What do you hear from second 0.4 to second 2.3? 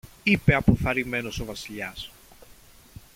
αποθαρρυμένος ο Βασιλιάς.